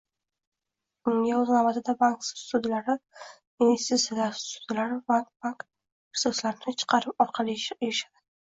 Bunga, 1.09 1.35
o'z 1.39 1.51
navbatida, 1.55 1.93
bank 1.99 2.25
ssudalari, 2.29 2.95
investitsiya 3.67 4.31
ssudalari 4.39 4.99
va 5.13 5.21
davlat 5.29 5.65
resurslarini 6.19 6.77
chiqarish 6.83 7.15
orqali 7.29 7.59
erishildi 7.61 8.29